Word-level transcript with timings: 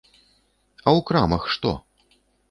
А 0.07 0.89
ў 0.97 1.03
крамах 1.09 1.45
што? 1.57 1.73